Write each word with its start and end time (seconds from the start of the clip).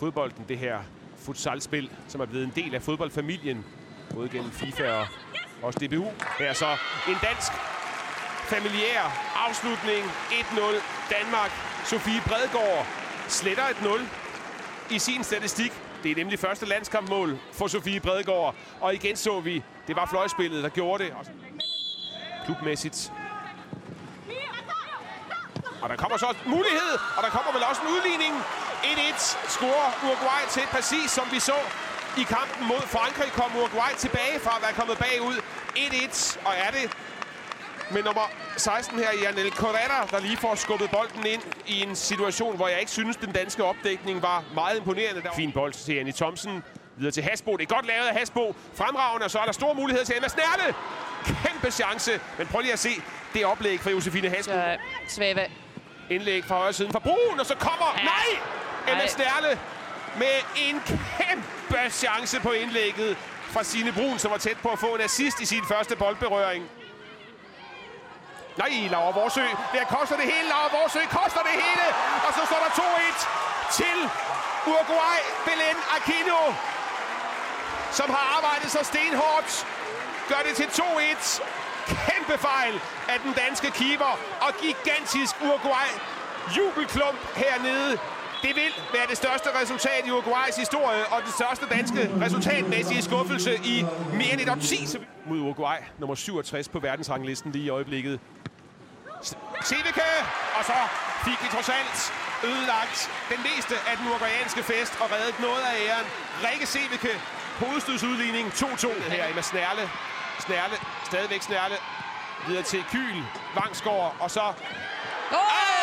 fodbolden, 0.00 0.44
det 0.48 0.58
her 0.58 0.78
futsalspil, 1.16 1.90
som 2.08 2.20
er 2.20 2.26
blevet 2.26 2.44
en 2.44 2.52
del 2.54 2.74
af 2.74 2.82
fodboldfamilien, 2.82 3.64
både 4.14 4.28
gennem 4.28 4.50
FIFA 4.50 4.92
og 4.92 5.06
også 5.62 5.78
DBU. 5.78 6.06
Her 6.38 6.52
så 6.52 6.70
en 7.08 7.16
dansk 7.22 7.52
familiær 8.54 9.02
afslutning. 9.48 10.04
1-0 10.30 10.60
Danmark. 11.10 11.50
Sofie 11.84 12.20
Bredgaard 12.26 12.86
sletter 13.28 13.68
et 13.68 13.82
0 13.82 14.00
i 14.90 14.98
sin 14.98 15.24
statistik. 15.24 15.72
Det 16.02 16.10
er 16.10 16.16
nemlig 16.16 16.38
første 16.38 16.66
landskampmål 16.66 17.38
for 17.52 17.66
Sofie 17.66 18.00
Bredgaard. 18.00 18.54
Og 18.80 18.94
igen 18.94 19.16
så 19.16 19.40
vi, 19.40 19.62
det 19.86 19.96
var 19.96 20.06
fløjspillet, 20.06 20.62
der 20.62 20.68
gjorde 20.68 21.04
det. 21.04 21.12
Klubmæssigt. 22.44 23.12
Og 25.82 25.88
der 25.88 25.96
kommer 25.96 26.16
så 26.18 26.26
også 26.26 26.40
mulighed, 26.46 26.92
og 27.16 27.22
der 27.22 27.30
kommer 27.30 27.52
vel 27.52 27.62
også 27.70 27.82
en 27.82 27.88
udligning. 27.88 28.34
1-1 28.82 29.48
scorer 29.48 29.90
Uruguay 30.04 30.42
til, 30.50 30.62
præcis 30.70 31.10
som 31.10 31.26
vi 31.32 31.40
så 31.40 31.58
i 32.18 32.22
kampen 32.22 32.68
mod 32.68 32.80
Frankrig. 32.80 33.32
Kom 33.32 33.56
Uruguay 33.56 33.92
tilbage 33.98 34.40
fra 34.40 34.56
at 34.56 34.62
være 34.62 34.72
kommet 34.72 34.98
bagud. 34.98 35.36
1-1, 35.76 36.38
og 36.46 36.52
er 36.56 36.70
det 36.70 36.96
med 37.90 38.02
nummer 38.02 38.30
16 38.56 38.98
her, 38.98 39.10
Janel 39.22 39.50
Correa, 39.52 40.06
der 40.10 40.20
lige 40.20 40.36
får 40.36 40.54
skubbet 40.54 40.90
bolden 40.90 41.26
ind 41.26 41.42
i 41.66 41.82
en 41.82 41.96
situation, 41.96 42.56
hvor 42.56 42.68
jeg 42.68 42.80
ikke 42.80 42.92
synes, 42.92 43.16
den 43.16 43.32
danske 43.32 43.64
opdækning 43.64 44.22
var 44.22 44.44
meget 44.54 44.76
imponerende. 44.76 45.22
Der 45.22 45.32
fin 45.36 45.52
bold 45.52 45.72
til 45.72 45.98
Annie 45.98 46.12
Thomsen. 46.12 46.62
Videre 46.96 47.12
til 47.12 47.22
Hasbo. 47.22 47.56
Det 47.56 47.70
er 47.70 47.74
godt 47.74 47.86
lavet 47.86 48.06
af 48.06 48.14
Hasbo. 48.18 48.56
Fremragende, 48.74 49.24
og 49.24 49.30
så 49.30 49.38
er 49.38 49.44
der 49.44 49.52
stor 49.52 49.72
mulighed 49.72 50.04
til 50.04 50.16
Emma 50.16 50.28
Snærle. 50.28 50.74
Kæmpe 51.24 51.70
chance. 51.70 52.20
Men 52.38 52.46
prøv 52.46 52.60
lige 52.60 52.72
at 52.72 52.78
se 52.78 52.90
det 53.34 53.44
oplæg 53.44 53.80
fra 53.80 53.90
Josefine 53.90 54.28
Hasbo. 54.28 54.52
Så 54.52 54.76
Svave. 55.08 55.46
Indlæg 56.10 56.44
fra 56.44 56.54
højre 56.54 56.72
siden 56.72 56.92
fra 56.92 56.98
Brun, 56.98 57.40
og 57.40 57.46
så 57.46 57.54
kommer... 57.54 57.94
Ja. 57.98 58.04
Nej! 58.04 58.59
Emma 58.90 59.02
Ej. 59.02 59.08
Snærle 59.08 59.58
med 60.16 60.36
en 60.56 60.82
kæmpe 60.86 61.90
chance 61.90 62.40
på 62.40 62.52
indlægget 62.52 63.16
fra 63.52 63.64
Sine 63.64 63.92
Brun, 63.92 64.18
som 64.18 64.30
var 64.30 64.38
tæt 64.38 64.58
på 64.62 64.68
at 64.68 64.78
få 64.78 64.94
en 64.94 65.00
assist 65.00 65.40
i 65.40 65.46
sin 65.46 65.64
første 65.68 65.96
boldberøring. 65.96 66.70
Nej, 68.56 68.88
Laura 68.90 69.10
Vorsø. 69.20 69.46
Det 69.72 69.88
koster 69.88 70.16
det 70.16 70.24
hele. 70.24 70.48
Laura 70.48 70.68
Vorsø 70.78 71.00
koster 71.18 71.42
det 71.48 71.54
hele. 71.64 71.86
Og 72.26 72.30
så 72.36 72.42
står 72.46 72.60
der 72.64 72.72
2-1 72.82 73.26
til 73.78 73.96
Uruguay. 74.66 75.18
Belen 75.44 75.78
Aquino, 75.96 76.42
som 77.90 78.10
har 78.10 78.24
arbejdet 78.36 78.70
så 78.70 78.82
stenhårdt, 78.84 79.66
gør 80.28 80.40
det 80.46 80.56
til 80.56 80.82
2-1. 80.82 81.42
Kæmpe 82.06 82.38
fejl 82.38 82.80
af 83.08 83.20
den 83.20 83.32
danske 83.32 83.70
keeper. 83.70 84.18
Og 84.40 84.50
gigantisk 84.62 85.34
Uruguay 85.42 85.88
jubelklump 86.56 87.36
hernede. 87.36 87.98
Det 88.42 88.56
vil 88.56 88.72
være 88.92 89.06
det 89.08 89.16
største 89.16 89.48
resultat 89.60 90.02
i 90.06 90.10
Uruguays 90.10 90.56
historie, 90.56 91.06
og 91.06 91.18
det 91.26 91.32
største 91.40 91.66
danske 91.76 92.10
resultatmæssige 92.24 93.02
skuffelse 93.02 93.52
i 93.64 93.84
mere 94.12 94.32
end 94.32 94.40
et 94.40 94.48
årti. 94.48 94.78
Mod 95.26 95.38
Uruguay, 95.38 95.78
nummer 95.98 96.14
67 96.14 96.68
på 96.68 96.78
verdensranglisten 96.78 97.52
lige 97.52 97.64
i 97.64 97.68
øjeblikket. 97.68 98.20
Sevike, 99.62 100.10
og 100.58 100.64
så 100.64 100.78
fik 101.24 101.38
vi 101.42 101.48
trods 101.54 101.68
alt 101.68 102.12
ødelagt 102.44 103.10
den 103.32 103.40
meste 103.48 103.74
af 103.90 103.96
den 103.98 104.08
uruguayanske 104.08 104.62
fest 104.62 104.92
og 105.02 105.06
reddet 105.14 105.40
noget 105.40 105.62
af 105.70 105.74
æren. 105.86 106.06
Rikke 106.46 106.66
Sevike, 106.66 107.12
hovedstødsudligning 107.62 108.48
2-2 108.48 109.10
her 109.10 109.26
i 109.26 109.42
Snærle. 109.42 109.90
Snærle, 110.38 110.76
stadigvæk 111.04 111.42
Snærle, 111.42 111.74
videre 112.46 112.62
til 112.62 112.84
Kyl, 112.92 113.22
Vangsgaard, 113.54 114.16
og 114.20 114.30
så 114.30 114.44
Hey! 115.30 115.79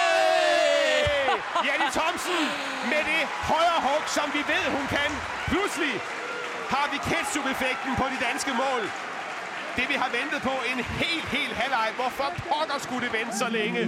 Janne 1.65 1.89
Thomsen 1.97 2.43
med 2.91 3.01
det 3.11 3.21
højre 3.51 3.79
hug, 3.87 4.03
som 4.17 4.27
vi 4.35 4.41
ved, 4.53 4.63
hun 4.77 4.85
kan. 4.95 5.09
Pludselig 5.51 5.93
har 6.73 6.85
vi 6.91 6.97
ketchup-effekten 7.09 7.91
på 8.01 8.05
de 8.13 8.17
danske 8.27 8.53
mål. 8.63 8.81
Det 9.77 9.85
vi 9.91 9.95
har 10.03 10.09
ventet 10.19 10.41
på 10.49 10.55
en 10.71 10.79
helt, 11.01 11.27
helt 11.37 11.55
halvleg. 11.61 11.89
Hvorfor 11.99 12.29
pokker 12.49 12.77
skulle 12.85 13.03
det 13.07 13.13
vente 13.19 13.37
så 13.37 13.47
længe? 13.49 13.81